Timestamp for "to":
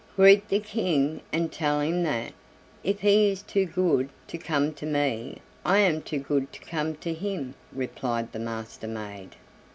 4.29-4.39, 4.73-4.87, 6.53-6.59, 6.95-7.13